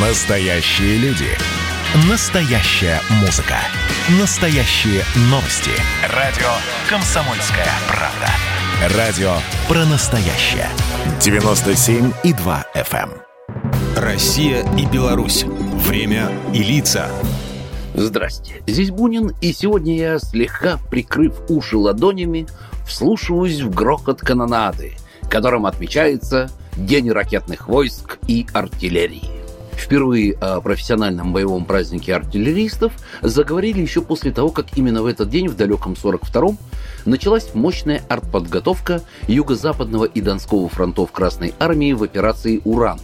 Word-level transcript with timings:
Настоящие 0.00 0.96
люди. 0.98 1.26
Настоящая 2.08 3.00
музыка. 3.20 3.56
Настоящие 4.20 5.02
новости. 5.22 5.72
Радио 6.14 6.46
«Комсомольская 6.88 7.66
правда». 7.88 8.96
Радио 8.96 9.32
про 9.66 9.84
настоящее. 9.86 10.68
97,2 11.18 12.64
FM. 12.76 13.10
эм. 13.10 13.96
Россия 13.96 14.64
и 14.76 14.86
Беларусь. 14.86 15.42
Время 15.42 16.30
и 16.54 16.62
лица. 16.62 17.10
Здрасте, 17.92 18.62
здесь 18.68 18.92
Бунин, 18.92 19.32
и 19.40 19.52
сегодня 19.52 19.96
я, 19.96 20.20
слегка 20.20 20.78
прикрыв 20.92 21.34
уши 21.48 21.76
ладонями, 21.76 22.46
вслушиваюсь 22.86 23.62
в 23.62 23.74
грохот 23.74 24.20
канонады, 24.20 24.92
которым 25.28 25.66
отмечается 25.66 26.48
День 26.76 27.10
ракетных 27.10 27.66
войск 27.66 28.18
и 28.28 28.46
артиллерии. 28.52 29.37
Впервые 29.78 30.34
о 30.34 30.60
профессиональном 30.60 31.32
боевом 31.32 31.64
празднике 31.64 32.14
артиллеристов 32.14 32.92
заговорили 33.22 33.80
еще 33.80 34.02
после 34.02 34.32
того, 34.32 34.50
как 34.50 34.76
именно 34.76 35.02
в 35.02 35.06
этот 35.06 35.30
день, 35.30 35.48
в 35.48 35.56
далеком 35.56 35.92
42-м, 35.92 36.58
началась 37.06 37.54
мощная 37.54 38.02
артподготовка 38.08 39.02
юго-западного 39.28 40.04
и 40.04 40.20
донского 40.20 40.68
фронтов 40.68 41.12
Красной 41.12 41.54
Армии 41.58 41.92
в 41.92 42.02
операции 42.02 42.60
«Уран», 42.64 42.98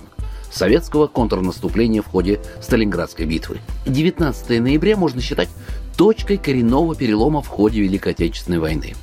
советского 0.50 1.06
контрнаступления 1.06 2.02
в 2.02 2.06
ходе 2.06 2.40
Сталинградской 2.60 3.24
битвы. 3.24 3.60
19 3.86 4.60
ноября 4.60 4.96
можно 4.96 5.20
считать 5.20 5.48
точкой 5.96 6.38
коренного 6.38 6.94
перелома 6.96 7.40
в 7.40 7.48
ходе 7.48 7.80
Великой 7.80 8.12
Отечественной 8.12 8.58
войны. 8.58 8.94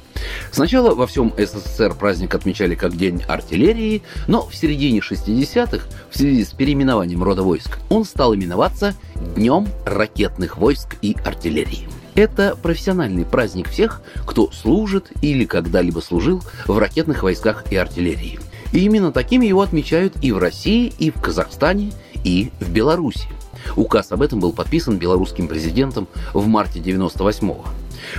Сначала 0.51 0.93
во 0.95 1.07
всем 1.07 1.33
СССР 1.37 1.93
праздник 1.95 2.33
отмечали 2.35 2.75
как 2.75 2.95
День 2.95 3.23
артиллерии, 3.27 4.01
но 4.27 4.47
в 4.47 4.55
середине 4.55 4.99
60-х, 4.99 5.85
в 6.09 6.17
связи 6.17 6.43
с 6.43 6.49
переименованием 6.49 7.23
рода 7.23 7.43
войск, 7.43 7.79
он 7.89 8.05
стал 8.05 8.35
именоваться 8.35 8.95
Днем 9.35 9.67
ракетных 9.85 10.57
войск 10.57 10.97
и 11.01 11.15
артиллерии. 11.23 11.87
Это 12.15 12.57
профессиональный 12.61 13.23
праздник 13.23 13.69
всех, 13.69 14.01
кто 14.25 14.51
служит 14.51 15.11
или 15.21 15.45
когда-либо 15.45 15.99
служил 15.99 16.43
в 16.67 16.77
ракетных 16.77 17.23
войсках 17.23 17.71
и 17.71 17.75
артиллерии. 17.75 18.39
И 18.73 18.79
именно 18.79 19.11
таким 19.11 19.41
его 19.41 19.61
отмечают 19.61 20.15
и 20.21 20.31
в 20.31 20.37
России, 20.37 20.91
и 20.97 21.11
в 21.11 21.21
Казахстане, 21.21 21.91
и 22.23 22.51
в 22.59 22.69
Беларуси. 22.71 23.27
Указ 23.75 24.11
об 24.11 24.21
этом 24.21 24.39
был 24.39 24.53
подписан 24.53 24.97
белорусским 24.97 25.47
президентом 25.47 26.07
в 26.33 26.47
марте 26.47 26.79
98-го. 26.79 27.65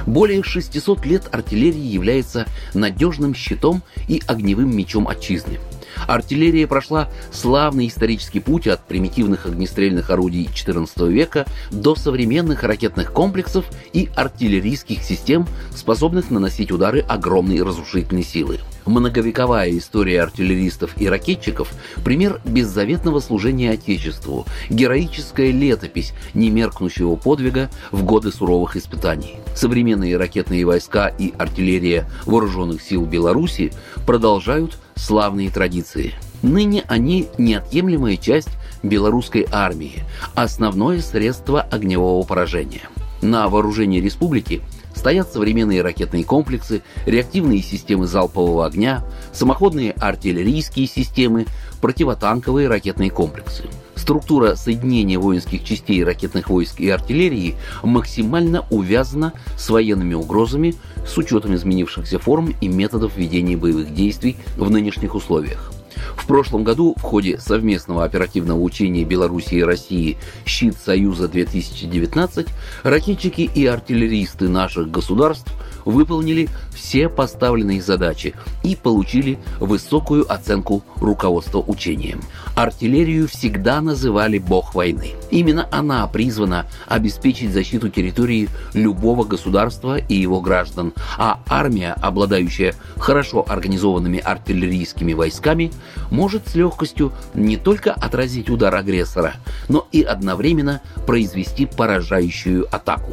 Более 0.07 0.43
600 0.43 1.07
лет 1.07 1.29
артиллерия 1.33 1.87
является 1.87 2.47
надежным 2.75 3.35
щитом 3.35 3.83
и 4.09 4.23
огневым 4.27 4.77
мечом 4.77 5.09
отчизны. 5.09 5.59
Артиллерия 6.07 6.67
прошла 6.67 7.09
славный 7.31 7.89
исторический 7.89 8.41
путь 8.41 8.67
от 8.67 8.87
примитивных 8.87 9.47
огнестрельных 9.47 10.11
орудий 10.11 10.49
XIV 10.53 11.11
века 11.11 11.47
до 11.71 11.95
современных 11.95 12.63
ракетных 12.63 13.13
комплексов 13.13 13.65
и 13.93 14.11
артиллерийских 14.15 15.03
систем, 15.03 15.47
способных 15.75 16.31
наносить 16.31 16.73
удары 16.73 17.01
огромной 17.01 17.63
разрушительной 17.63 18.25
силы. 18.25 18.61
Многовековая 18.85 19.71
история 19.79 20.23
артиллеристов 20.23 21.01
и 21.01 21.09
ракетчиков– 21.09 21.73
пример 22.05 22.41
беззаветного 22.45 23.21
служения 23.21 23.71
Отечеству, 23.71 24.45
героическая 24.71 25.51
летопись 25.51 26.13
немеркнущего 26.35 27.15
подвига 27.15 27.71
в 27.93 28.03
годы 28.03 28.33
суровых 28.33 28.77
испытаний. 28.77 29.37
Современные 29.55 30.17
ракетные 30.17 30.65
войска 30.65 31.09
и 31.09 31.33
артиллерия 31.39 32.09
вооруженных 32.27 32.83
сил 32.83 33.05
Беларуси 33.05 33.73
продолжают 34.05 34.79
славные 35.03 35.51
традиции. 35.51 36.15
Ныне 36.43 36.85
они 36.89 37.29
неотъемлемая 37.39 38.17
часть 38.17 38.51
белорусской 38.83 39.47
армии, 39.51 40.03
основное 40.35 41.01
средство 41.01 41.61
огневого 41.61 42.25
поражения. 42.25 42.83
На 43.21 43.49
вооружении 43.49 44.01
республики 44.01 44.63
стоят 44.95 45.33
современные 45.33 45.83
ракетные 45.83 46.25
комплексы, 46.25 46.83
реактивные 47.07 47.63
системы 47.63 48.07
залпового 48.07 48.67
огня, 48.67 49.05
самоходные 49.33 49.93
артиллерийские 49.93 50.87
системы, 50.87 51.47
противотанковые 51.81 52.69
ракетные 52.69 53.11
комплексы. 53.11 53.65
Структура 53.95 54.55
соединения 54.55 55.19
воинских 55.19 55.65
частей 55.65 56.03
ракетных 56.03 56.49
войск 56.49 56.81
и 56.81 56.89
артиллерии 56.89 57.57
максимально 57.83 58.65
увязана 58.71 59.33
с 59.57 59.69
военными 59.71 60.15
угрозами 60.15 60.75
с 61.07 61.17
учетом 61.19 61.55
изменившихся 61.55 62.19
форм 62.19 62.55
и 62.61 62.69
методов 62.69 63.17
ведения 63.17 63.57
боевых 63.57 63.95
действий 63.95 64.37
в 64.57 64.71
нынешних 64.71 65.15
условиях. 65.15 65.73
В 66.17 66.27
прошлом 66.27 66.65
году 66.65 66.95
в 66.97 67.03
ходе 67.03 67.39
совместного 67.39 68.05
оперативного 68.05 68.61
учения 68.61 69.05
Беларуси 69.05 69.57
и 69.57 69.63
России 69.63 70.19
«Щит 70.45 70.77
Союза-2019» 70.85 72.49
ракетчики 72.83 73.43
и 73.43 73.67
артиллеристы 73.67 74.49
наших 74.49 74.91
государств 74.91 75.53
выполнили 75.85 76.49
все 76.75 77.09
поставленные 77.09 77.83
задачи 77.83 78.35
и 78.63 78.77
получили 78.77 79.39
высокую 79.61 80.31
оценку 80.33 80.83
руководства 80.97 81.59
учением. 81.59 82.21
Артиллерию 82.55 83.29
всегда 83.29 83.81
называли 83.81 84.39
«бог 84.39 84.75
войны». 84.75 85.13
Именно 85.31 85.69
она 85.71 86.07
призвана 86.07 86.67
обеспечить 86.87 87.53
защиту 87.53 87.89
территории 87.89 88.49
любого 88.75 89.25
государства 89.25 89.97
и 89.97 90.15
его 90.15 90.41
граждан, 90.41 90.93
а 91.19 91.41
армия, 91.49 91.93
обладающая 91.93 92.75
хорошо 92.97 93.45
организованными 93.49 94.19
артиллерийскими 94.19 95.13
войсками, 95.13 95.73
может 96.11 96.49
с 96.49 96.55
легкостью 96.55 97.13
не 97.35 97.57
только 97.57 97.93
отразить 97.93 98.51
удар 98.51 98.75
агрессора, 98.75 99.35
но 99.69 99.87
и 99.93 100.03
одновременно 100.03 100.81
произвести 101.07 101.67
поражающую 101.67 102.67
атаку. 102.75 103.13